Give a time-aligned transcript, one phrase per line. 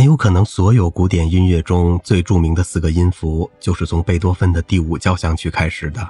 [0.00, 6.08] 很有可能所有古典音乐中最著名的四个音符就是从贝多芬的第五交响曲开始的。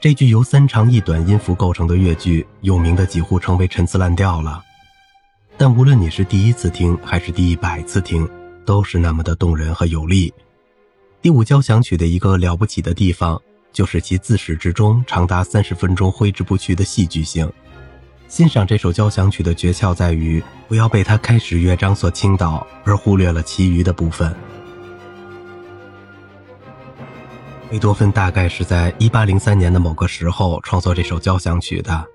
[0.00, 4.60] 这句由三长一短音符构成的乐句，有名的几乎成为陈词滥调了。
[5.56, 8.28] 但无论你是第一次听还是第一百次听，
[8.64, 10.34] 都是那么的动人和有力。
[11.20, 13.40] 第五交响曲的一个了不起的地方，
[13.72, 17.48] 就是其自始至终长达三十分钟挥之不去的戏剧性。
[18.32, 24.34] 欣赏这首交响曲的诀窍在于，不要被它开始乐章所倾倒，而忽略了其余的部分。
[27.70, 32.06] 贝多芬大概是在1803年的某个时候创作这首交响曲的，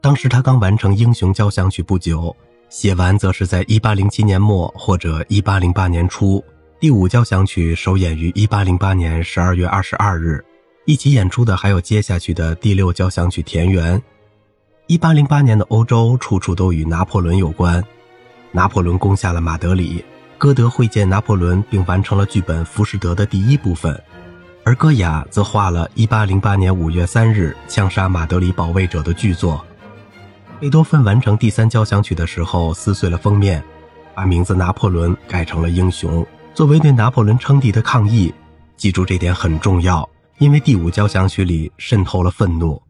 [0.00, 2.36] 当时他刚完成《英雄交响曲》不久，
[2.68, 6.40] 写完则是在1807年末或者1808年初。
[6.78, 10.44] 第五交响曲首演于1808年12月22日，
[10.84, 13.98] 一起演出的还有接下去的第六交响曲《田园》。
[14.88, 17.84] 一八零八年的欧洲，处处都与拿破仑有关。
[18.52, 20.02] 拿破仑攻下了马德里，
[20.38, 24.02] 歌德会见拿破仑，并完成了剧本《浮士德》的第一部分，
[24.64, 29.62] 而戈雅则画了一八零八年五月三日枪杀马德里保卫者的剧作。
[30.58, 33.62] 贝多芬完成第三交响曲的时候，撕碎了封面，
[34.14, 38.32] 把名字拿破仑改成了英雄，作为对拿破仑称帝的抗议。
[38.78, 42.80] 记住这点很重要，因为第五交响曲里渗透了愤怒。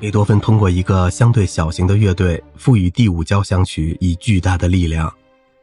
[0.00, 5.12] 贝多芬通过一个相对小型的乐队，赋予第五交响曲以巨大的力量。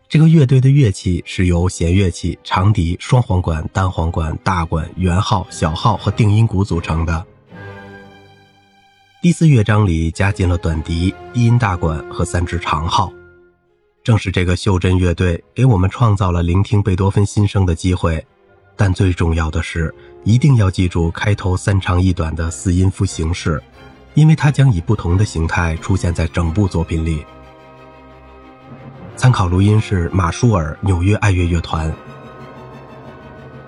[0.09, 7.25] 这个乐队的乐器是由弦乐器、长笛、双簧管、单簧管、大管、圆号、小号和定音鼓组成的。
[9.21, 13.11] 第四乐章里加进了短笛、低音大管和三支长号。
[14.03, 18.23] 正是这个袖珍乐队给我们创造了聆听贝多芬心声的机会。
[18.75, 23.63] 但最重要的是，一定要记住开头三长一短的四音符形式。
[24.15, 27.23] 因为它将以不同的形态出现在整部作品里。
[29.15, 31.93] 参考录音是马舒尔纽约爱乐乐团。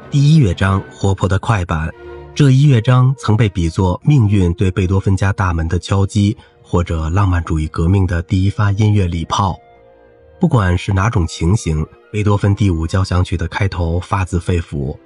[0.09, 1.93] 第一乐章活泼的快板，
[2.33, 9.57] 这一乐章曾被比作命运对贝多芬家大门的敲击，或者浪漫主义革命的第一发音乐礼炮。
[10.39, 14.97] 不管是哪种情形，贝多芬第五交响曲的开头发自肺腑，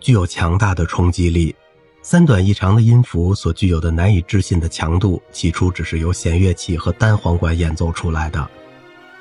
[0.00, 1.54] 具有强大的冲击力。
[2.00, 8.48] 三短一长的音符所具有的难以置信的强度，起初只是由弦乐器和单簧管演奏出来的。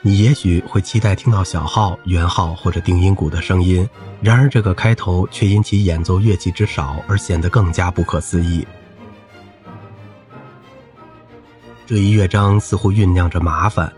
[0.02, 3.88] 你也许会期待听到小号、圆号或者定音鼓的声音，
[4.22, 8.66] 然而这个开头却因其演奏乐器之少而显得更加不可思议。
[11.86, 13.92] 这一乐章似乎酝酿着麻烦。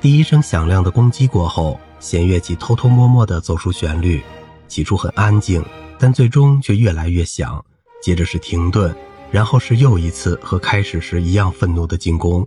[0.00, 4.20] 第一声响亮的攻击过后，弦乐器偷偷摸摸地奏出旋律，
[4.66, 5.64] 起初很安静，
[5.98, 7.64] 但最终却越来越响。
[8.02, 8.94] 接着是停顿，
[9.30, 12.46] 然后是又一次和开始时一样愤怒的进攻。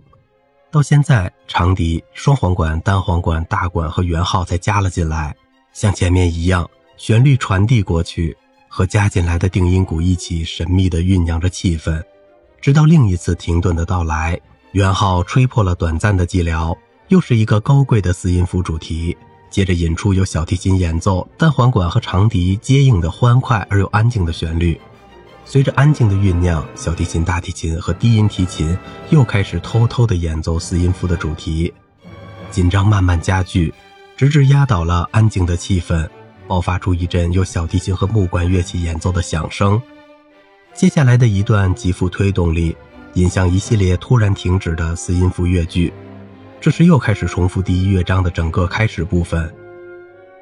[0.70, 5.34] 到现在，长笛、双簧管、单簧管、大管和圆号才加了进来，
[5.72, 6.68] 像前面一样，
[6.98, 8.36] 旋律传递过去，
[8.68, 12.02] 和加进来的定音鼓一起神秘地酝酿着气氛，
[12.60, 14.38] 直到另一次停顿的到来。
[14.72, 16.76] 圆号吹破了短暂的寂寥，
[17.08, 19.16] 又是一个高贵的四音符主题，
[19.48, 24.78] 接着引出由小提琴演奏、单簧管和长笛接应的欢快而又安静的旋律。
[25.48, 28.76] 随着安静的酝酿，小提琴、大提琴和低音提琴
[29.10, 31.72] 又开始偷偷地演奏四音符的主题。
[32.50, 33.72] 紧张慢慢加剧，
[34.16, 36.06] 直至压倒了安静的气氛，
[36.48, 39.80] 爆发出一阵由小提琴和木管乐器演奏的响声。
[40.74, 42.76] 接下来的一段极富推动力，
[43.14, 45.92] 引向一系列突然停止的四音符乐句。
[46.60, 49.48] 这时又开始重复第一乐章的整个开始部分。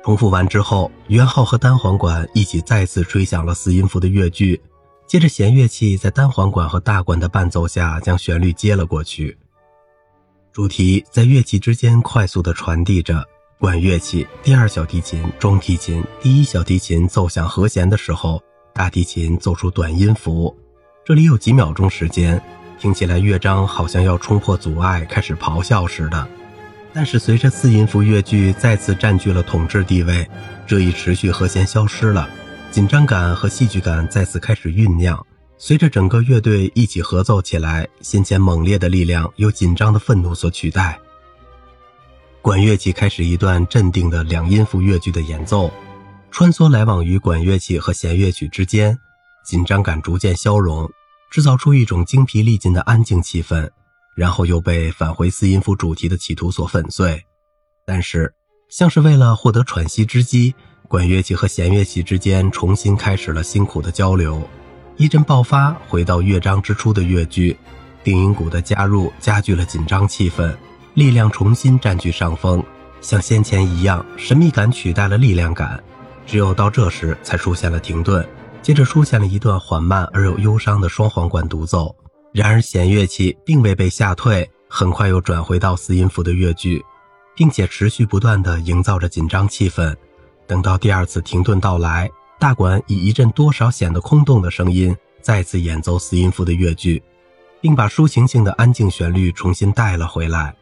[0.03, 4.59] 重复完之后，圆号和单簧管一起再次吹响了四音符的乐句。
[5.07, 9.37] 接着，弦乐器在单簧管和大管的伴奏下，将旋律接了过去。
[10.53, 13.25] 主题在乐器之间快速地传递着。
[13.59, 18.43] 管乐器、第二小提琴、中提琴、第一小提琴奏响和弦的时候，
[18.75, 20.55] 大提琴奏出短音符。
[21.05, 22.43] 这里有几秒钟时间，
[22.79, 26.27] 听起来乐章好像要冲破阻碍，开始咆哮似的。
[26.93, 30.29] 但是，随着四音符乐句再次占据了统治地位，
[30.67, 32.29] 这一持续和弦消失了。
[32.75, 35.25] 紧张感和戏剧感再次开始酝酿，
[35.57, 41.01] 随着整个乐队一起合奏起来，先前猛烈的力量由紧张的愤怒所取代。
[42.43, 45.73] 管乐器开始一段镇定的两音符乐句的演奏，
[46.33, 48.99] 穿梭来往于管乐器和弦乐曲之间，
[49.47, 50.91] 紧张感逐渐消融，
[51.31, 53.71] 制造出一种精疲力尽的安静气氛，
[54.17, 57.23] 然后又被返回四音符主题的企图所粉碎。
[57.87, 58.35] 但是，
[58.69, 60.57] 像是为了获得喘息之机。
[60.89, 64.43] 管乐器和弦乐器之间重新开始了辛苦的交流，
[64.97, 67.57] 一阵爆发，回到乐章之初的乐句，
[68.03, 70.55] 定音鼓的加入加剧了紧张气氛，
[70.93, 72.63] 力量重新占据上风，
[73.01, 75.83] 像先前一样，神秘感取代了力量感。
[76.27, 78.27] 只有到这时，才出现了停顿，
[78.63, 81.95] 接着出现了一段缓慢而又忧伤的双簧管独奏。
[82.33, 86.85] 然而弦乐器并未被吓退，很快又转回到四音符的乐句，
[87.35, 89.95] 并且持续不断地营造着紧张气氛。
[90.47, 97.03] 等到第二次停顿到来，大管以一阵多少显得空洞的声音再次演奏四音符的乐句，
[97.61, 100.55] 并把抒情性的安静旋律重新带了回来。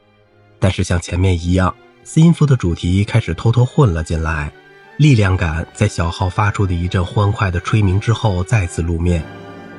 [0.61, 1.75] 但是像前面一样，
[2.05, 4.52] 四音符的主题开始偷偷混了进来。
[4.99, 9.25] 力量感在小号发出的一阵欢快的吹鸣之后再次露面，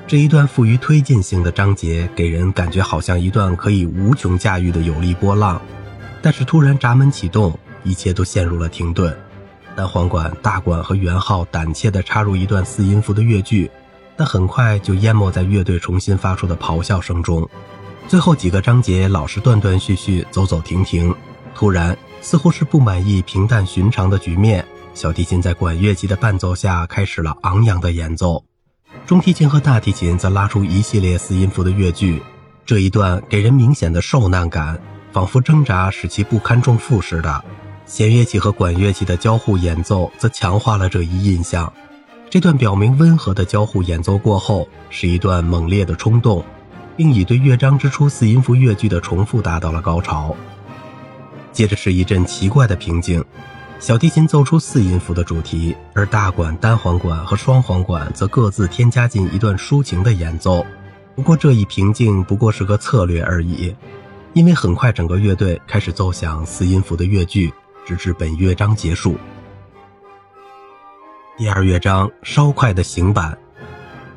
[0.05, 5.61] 这一段富于推进性的章节给人感觉好像一段可以无穷驾驭的有力波浪。
[6.21, 9.15] 但是突然闸门启动，一切都陷入了停顿。
[9.75, 13.69] 单簧管、大管和圆号胆怯地插入一段四音符的乐句，
[14.15, 17.47] 但很快就淹没在乐队重新发出的咆哮声中。
[18.07, 21.13] 最后几个章节老是断断续续、走走停停。
[21.55, 24.65] 突然，似乎是不满意平淡寻常的局面。
[24.93, 28.43] 小提琴在管乐器的伴奏下开始了昂扬的演奏，
[29.05, 32.21] 中提琴和大提琴则拉出一系列四音符的乐句。
[32.65, 34.79] 这一段给人明显的受难感，
[35.11, 37.43] 仿佛挣扎使其不堪重负似的。
[37.85, 41.71] 弦乐器和管乐器的交互演奏则强化了这一印象。
[42.29, 46.43] 这段表明温和的交互演奏过后，是一段猛烈的冲动，
[46.97, 50.35] 并以对乐章之初四音符乐句的重复达到了高潮。
[51.51, 53.23] 接着是一阵奇怪的平静。
[53.79, 60.65] 小提琴奏出四音符的主题，而大管、单簧管和双簧管则各自添加进一段抒情的演奏。
[61.15, 63.75] 不过这一平静不过是个策略而已，
[64.31, 67.53] 因为很快整个乐队开始奏响四音符的乐句，
[67.85, 69.17] 直至本乐章结束。
[71.37, 73.37] 第二乐章稍快的行板，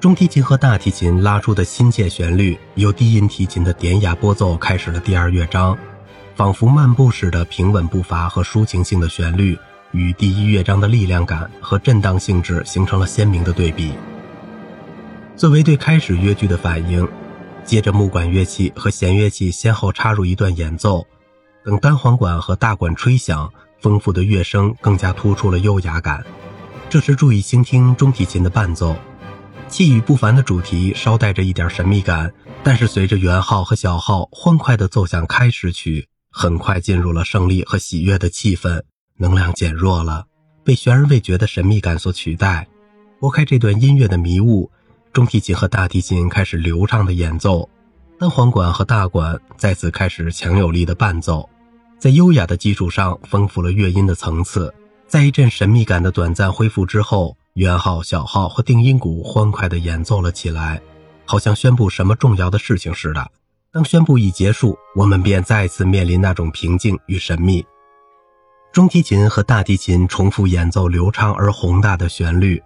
[0.01, 5.77] 中提琴和大提琴拉出的亲切旋律，由低音提琴的典雅拨奏开始了第二乐章。
[6.35, 9.59] 仿佛漫步似的平稳步伐和抒情性的旋律，
[9.93, 13.95] 与第一乐章的力量感和震荡性质形成了鲜明的对比。
[15.35, 17.09] 作为对开始乐句的反应，
[17.65, 21.07] 接着木管乐器和弦乐器先后插入一段演奏，
[21.67, 26.25] 等单簧管和大管吹响，丰富的乐声更加突出了优雅感。
[26.89, 28.95] 这时注意倾听中提琴的伴奏，
[29.67, 32.33] 气宇不凡的主题稍带着一点神秘感，
[32.63, 36.07] 但是随着圆号和小号欢快地奏响开始曲。
[36.31, 38.81] 很快进入了胜利和喜悦的气氛，
[39.17, 40.27] 能量减弱了，
[40.63, 42.69] 被悬而未决的神秘感所取代。
[43.19, 44.71] 拨开这段音乐的迷雾，
[45.13, 47.69] 中提琴和大提琴开始流畅的演奏，
[48.21, 51.49] 单簧管和大管再次开始强有力的伴奏，
[51.99, 54.73] 在优雅的基础上丰富了乐音的层次。
[55.07, 60.83] 在一阵神秘感的短暂恢复之后，圆号、小号和定音鼓欢快地演奏了起来，
[61.25, 63.31] 好像宣布什么重要的事情似的。
[63.73, 67.65] 当宣布一结束，我们便再次面临那种平静与神秘。
[68.73, 72.63] 中提琴和大提琴重复演奏流畅而宏大的旋律，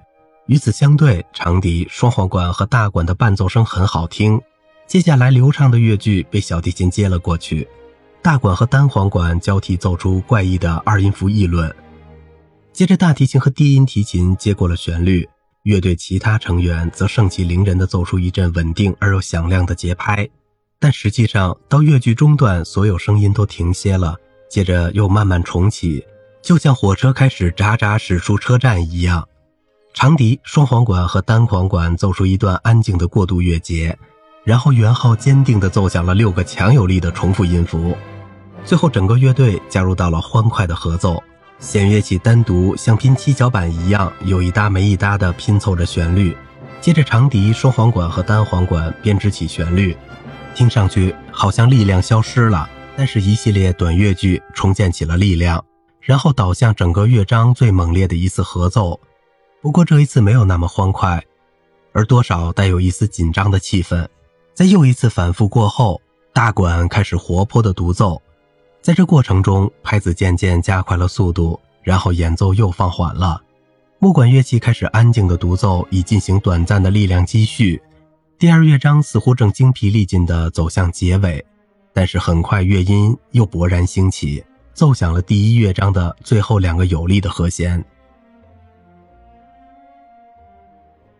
[0.46, 4.40] 与此相对，长笛、双簧管和大管的伴奏声很好听。
[4.86, 7.68] 接下来，流畅的乐句被小提琴接了过去，
[8.22, 11.74] 大管和单簧管交替奏出怪异的二音符议论。
[12.72, 15.28] 接着，大提琴和低音提琴接过了旋律，
[15.64, 20.28] 乐队其他成员则盛气凌人地奏出一阵稳定而又响亮的节拍。
[20.78, 24.16] 但实际上，到乐句中段，所有声音都停歇了，
[24.48, 26.04] 接着又慢慢重启，
[26.42, 29.26] 就像火车开始喳喳驶出车站一样。
[29.92, 33.98] 长笛、双簧管和单簧管奏出一段安静的过渡乐节，
[34.44, 37.96] 然后圆号坚定地奏响了六个强有力的重复音符。
[38.64, 41.20] 最后，整个乐队加入到了欢快的合奏，
[41.58, 46.36] 弦乐器单独像拼七巧板一样，有一搭没一搭地拼凑着旋律。
[46.80, 49.96] 接着，长笛、双簧管和单簧管编织起旋律。
[50.54, 55.64] 听上去好像力量消失了，但是一系列短乐句重建起了力量，
[56.00, 59.00] 然后导向整个乐章最猛烈的一次合奏。
[59.60, 61.22] 不过这一次没有那么欢快，
[61.92, 64.06] 而多少带有一丝紧张的气氛。
[64.54, 66.00] 在又一次反复过后，
[66.32, 68.20] 大管开始活泼的独奏，
[68.82, 73.42] 在这过程中，拍子渐渐加快了速度，然后演奏又放缓了。
[73.98, 77.80] 木管乐器开始安静的独奏，以进行短暂的力量积蓄。
[78.38, 81.44] 第二乐章似乎正精疲力尽地走向结尾，
[81.92, 87.84] 但是很快乐音又勃然兴起，奏响了第一乐章的最后两个有力的和弦。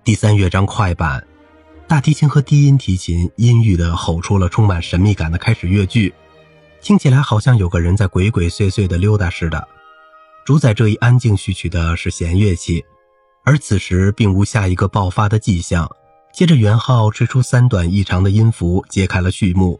[0.02, 1.22] 第三乐章快板，
[1.86, 6.14] 大提琴和低音提琴阴郁地吼出了充满神秘感的开始乐句，
[6.80, 9.66] 听起来好像有个人在鬼鬼祟祟地溜达似的。
[10.44, 12.84] 主宰这一安静序曲的是弦乐器，
[13.44, 15.88] 而此时并无下一个爆发的迹象。
[16.32, 19.78] 接着，元昊吹出三短一长的音符，揭开了序幕。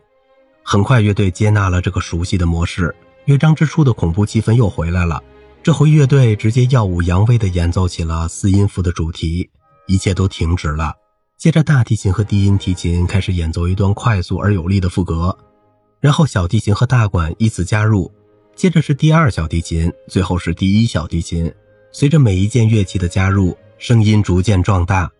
[0.62, 5.23] 很快，乐队接纳了这个熟悉的模式，乐章之初的恐怖气氛又回来了。
[5.62, 9.49] 这回乐队直接耀武扬威地演奏起了四音符的主题，
[9.87, 10.95] 一切都停止了。
[11.38, 15.37] 接着，大提琴和低音提琴开始演奏一段快速而有力的副歌，
[16.00, 18.11] 然后小提琴和大管依次加入，
[18.57, 21.52] 接着是第二小提琴，最后是第一小提琴。
[21.92, 25.11] 随着每一件乐器的加入，声音逐渐壮大，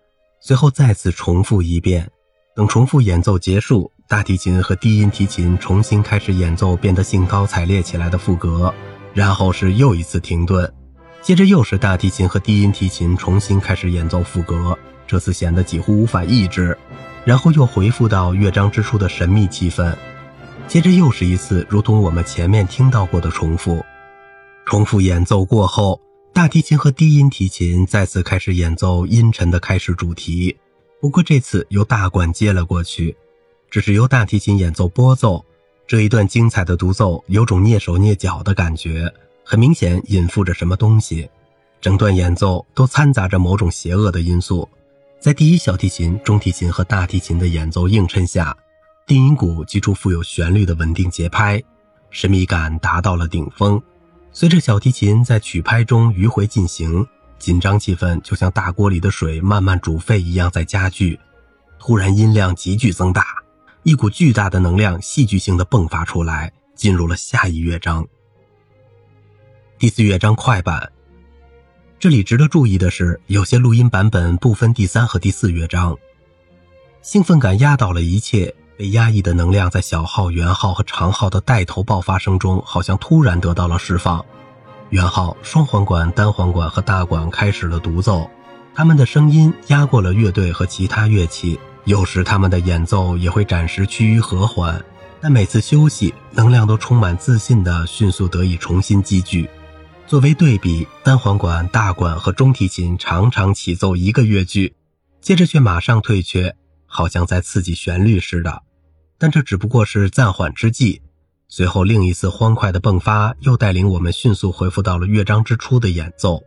[0.41, 2.11] 随后再次重复一遍。
[2.57, 8.73] 等重复演奏结束，大提琴和低音提琴重新开始演奏变得兴高采烈起来的副歌。
[9.13, 10.73] 然后是又一次停顿，
[11.21, 16.79] 接着又是大提琴和低音提琴重新开始演奏副歌，这次显得几乎无法抑制。
[17.25, 19.95] 然后又回复到乐章之初的神秘气氛，
[20.71, 23.85] 接着又是一次如同我们前面听到过的重复。
[24.65, 26.01] 重复演奏过后，
[26.33, 30.57] 大提琴和低音提琴再次开始演奏阴沉的开始主题，
[31.01, 33.17] 不过这次由大管接了过去，
[33.69, 35.45] 只是由大提琴演奏拨奏。
[35.89, 39.13] 这一段精彩的独奏有种蹑手蹑脚的感觉，
[39.43, 41.29] 很明显隐附着什么东西。
[41.81, 44.69] 整段演奏都掺杂着某种邪恶的因素。
[45.19, 48.57] 在第一小提琴、中提琴和大提琴的演奏映衬下，
[49.11, 51.61] 定音鼓击出富有旋律的稳定节拍，
[52.13, 53.83] 神秘感达到了顶峰。
[54.31, 57.05] 随着小提琴在曲拍中迂回进行，
[57.37, 61.19] 紧张气氛就像大锅里的水慢慢煮沸一样在加剧。
[61.77, 63.27] 突然，音量急剧增大。
[63.83, 68.07] 一股巨大的能量戏剧性的迸发出来，进入了下一乐章。
[69.77, 70.89] 第四乐章快板。
[71.99, 75.99] 这里值得注意的是，有些录音版本不分第三和第四乐章。
[77.03, 84.25] 兴奋感压倒了一切，被压抑的能量在小号、圆号和长号的带头爆发声中，好像突然得到了释放。
[84.89, 88.31] 圆号、双簧管、单簧管和大管开始了独奏，
[88.75, 91.61] 他们的声音压过了乐队和其他乐器。
[91.85, 94.83] 有时他们的演奏也会暂时趋于和缓，
[95.21, 99.47] 但每次休息，能量都充满自信地迅速得以重新积聚。
[100.07, 104.75] 作为对比，单簧管、大管和中提琴常常起奏一个乐句，
[105.21, 106.57] 接着却马上退却，
[106.87, 108.63] 好像在刺激旋律似的。
[109.21, 111.03] 但这只不过是暂缓之际，
[111.47, 116.43] 随后另一次欢快的迸发又带领我们迅速恢复到了乐章之初的演奏。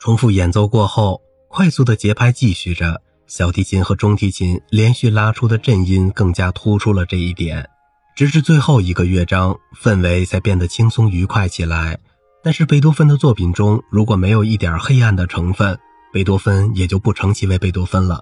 [0.00, 3.00] 重复演奏过后，快速的节拍继续着。
[3.28, 7.70] 小提琴和中提琴连续拉出的震音更加突出了这一点，
[8.16, 11.96] 直至最后一个乐章，氛围才变得轻松愉快起来。
[12.42, 15.78] 但是贝多芬的作品中，如果没有一点黑暗的成分，
[16.12, 18.20] 贝多芬也就不称其为贝多芬了。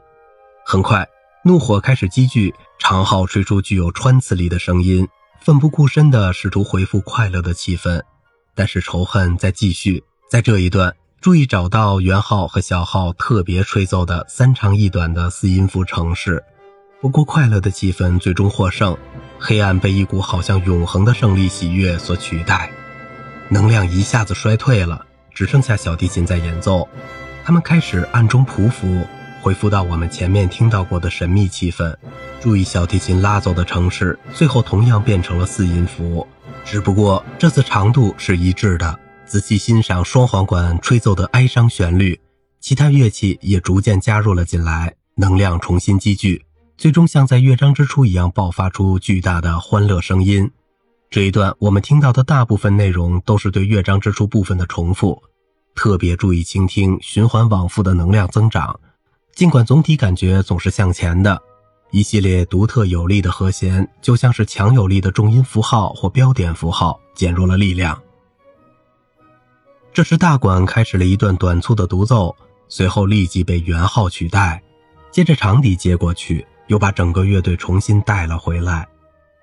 [0.67, 1.09] 很快，
[1.49, 5.09] 怒火开始积聚，长号吹出具有穿刺力的声音，
[5.41, 8.03] 奋不顾身地试图回复快乐的气氛。
[8.55, 10.95] 但是仇恨在继续，在这一段。
[11.23, 16.45] 注意找到圆号和小号特别吹奏的三长一短的四音符程式。
[17.01, 18.95] 不过，快乐的气氛最终获胜，
[19.39, 22.71] 黑暗被一股好像永恒的胜利喜悦所取代。
[23.49, 26.87] 能量一下子衰退了，只剩下小提琴在演奏。
[27.43, 29.07] 他们开始暗中匍匐，
[29.49, 31.97] 恢复到我们前面听到过的神秘气氛。
[32.39, 36.29] 注意小提琴拉奏的城市，最后同样变成了四音符，
[36.67, 39.01] 只不过这次长度是一致的。
[39.25, 42.21] 仔细欣赏双簧管吹奏的哀伤旋律，
[42.61, 46.45] 其他乐器也逐渐加入了进来，能量重新积聚，
[46.77, 50.51] 最终像在乐章之初一样爆发出巨大的欢乐声音。
[51.09, 55.23] 这一段我们听到的大部分内容都是对乐章之初部分的重复，
[55.75, 58.79] 特别注意倾听循环往复的能量增长。
[59.39, 61.41] 尽管总体感觉总是向前的，
[61.93, 67.97] 一系列独特有力的和弦就像是强有力的重音符号或标点符号，减弱了力量。
[69.93, 72.35] 这时，大管开始了一段短促的独奏，
[72.67, 74.61] 随后立即被圆号取代，
[75.13, 78.89] 接着长笛接过去，又把整个乐队重新带了回来。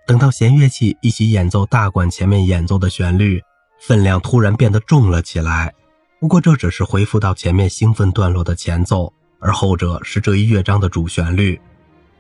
[0.06, 3.42] 等到弦乐器一起演奏大管前面演奏的旋律，
[3.80, 5.74] 分量突然变得重了起来。
[6.20, 11.60] 不过这只是恢复到前面兴奋段落的前奏，而后者是这一乐章的主旋律。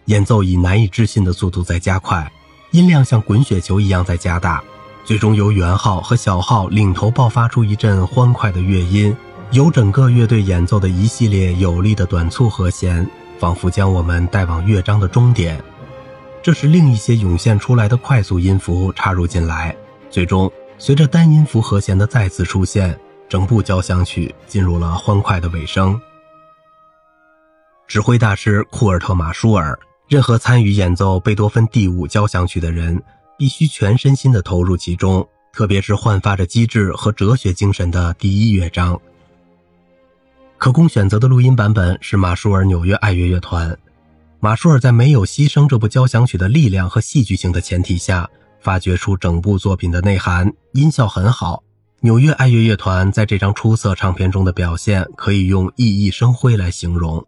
[0.05, 2.31] 演奏以难以置信的速度在加快，
[2.71, 4.63] 音量像滚雪球一样在加大。
[5.03, 9.15] 最终由圆号和小号领头爆发出一阵欢快的乐音，
[9.51, 13.07] 由整个乐队演奏的一系列有力的短促和弦，
[13.39, 15.63] 仿佛将我们带往乐章的终点。
[16.41, 19.75] 这时，另一些涌现出来的快速音符插入进来，
[20.09, 25.99] 最终随着单音符和弦的再次出现，整部交响曲进入了欢快的尾声。
[27.87, 29.77] 指挥大师库尔特·马舒尔，
[30.07, 33.01] 任何参与演奏贝多芬第五交响曲的人。
[33.37, 38.97] 必须全身心地投入其中，特别是焕发着机智和哲学精神的第一乐章。
[40.57, 43.77] 可供选择的录音版本是马舒尔纽约爱乐乐团。
[44.39, 48.29] 马舒尔在没有牺牲这部交响曲的力量和戏剧性的前提下，
[48.61, 51.61] 发掘出整部作品的内涵，音效很好。
[51.99, 57.21] 纽约爱乐乐团在这张出色唱片中的表现，可以用熠熠生辉来形容。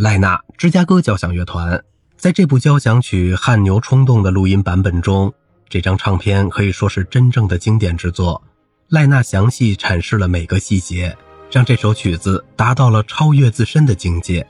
[0.00, 1.84] 赖纳芝加哥交响乐团
[2.16, 5.30] 在这部交响曲《汗牛冲动》的录音版本中，
[5.68, 8.42] 这张唱片可以说是真正的经典之作。
[8.88, 11.14] 赖纳详细阐释了每个细节，
[11.50, 14.46] 让这首曲子达到了超越自身的境界。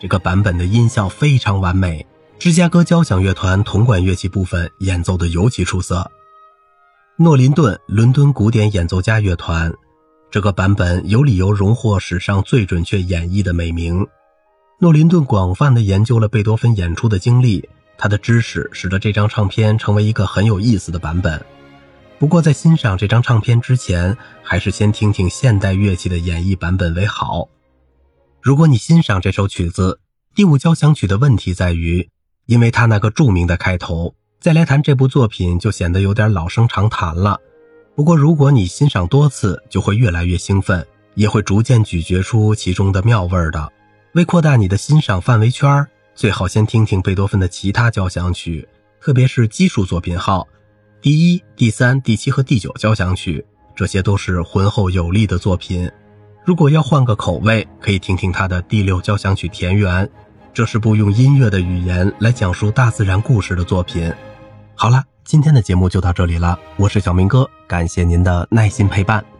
[0.00, 2.06] 这个版本的音效非常完美，
[2.38, 6.10] 芝加哥交响乐团铜管乐器部分演奏的尤其出色。
[7.18, 9.70] 诺林顿伦敦古典演奏家乐团，
[10.30, 14.06] 这个版本有理由荣获史上最准确演绎的美名。
[14.80, 17.66] 诺林顿广泛的研究了贝多芬演出的经历，
[17.96, 21.40] 他的知识使得这张唱片成为一个很有意思的版本。
[22.18, 27.48] 不过，在欣赏这张唱片之前，还是先听听现代乐器的演绎版本为好。
[28.42, 30.00] 如果你欣赏这首曲子，
[30.34, 32.10] 第五交响曲的问题在于，
[32.46, 34.14] 因为它那个著名的开头。
[34.40, 37.40] 再来谈这部作品，就显得有点老生常谈了。
[37.94, 43.72] 不过，如果你欣赏多次，就会越来越兴奋，也会逐渐咀嚼出其中的妙味的。
[44.14, 48.66] 为扩大你的欣赏范围圈，最好先听听贝多芬的其他交响曲，
[49.00, 50.46] 特别是基数作品号，
[51.00, 53.44] 第一、第三、第七和第九交响曲，
[53.74, 55.90] 这些都是浑厚有力的作品。
[56.44, 60.08] 如果要换个口味，可以听听他的第六交响曲田园，
[60.52, 64.12] 这是部用音乐的语言来讲述大自然故事的作品。
[64.76, 66.56] 好了，今天的节目就到这里了。
[66.76, 69.33] 我是小明哥，感谢您的耐心陪伴。